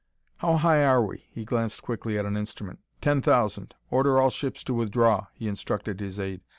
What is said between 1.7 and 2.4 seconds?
quickly at an